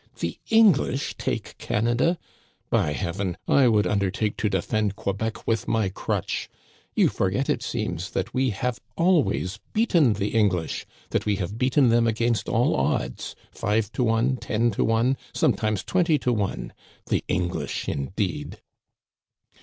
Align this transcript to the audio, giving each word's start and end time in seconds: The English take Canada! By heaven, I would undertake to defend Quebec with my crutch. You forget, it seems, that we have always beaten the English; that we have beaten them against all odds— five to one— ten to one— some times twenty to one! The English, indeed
The 0.19 0.39
English 0.49 1.13
take 1.19 1.55
Canada! 1.59 2.17
By 2.71 2.93
heaven, 2.93 3.37
I 3.47 3.67
would 3.67 3.85
undertake 3.85 4.35
to 4.37 4.49
defend 4.49 4.95
Quebec 4.95 5.45
with 5.45 5.67
my 5.67 5.89
crutch. 5.89 6.49
You 6.95 7.07
forget, 7.07 7.51
it 7.51 7.61
seems, 7.61 8.09
that 8.09 8.33
we 8.33 8.49
have 8.49 8.79
always 8.97 9.59
beaten 9.73 10.13
the 10.13 10.29
English; 10.29 10.87
that 11.11 11.27
we 11.27 11.35
have 11.35 11.59
beaten 11.59 11.89
them 11.89 12.07
against 12.07 12.49
all 12.49 12.75
odds— 12.75 13.35
five 13.51 13.91
to 13.91 14.03
one— 14.03 14.37
ten 14.37 14.71
to 14.71 14.83
one— 14.83 15.17
some 15.35 15.53
times 15.53 15.83
twenty 15.83 16.17
to 16.17 16.33
one! 16.33 16.73
The 17.09 17.23
English, 17.27 17.87
indeed 17.87 18.59